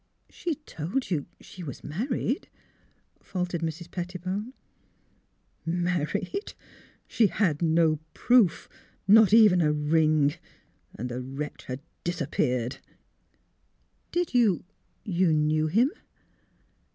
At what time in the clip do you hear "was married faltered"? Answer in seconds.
1.63-3.61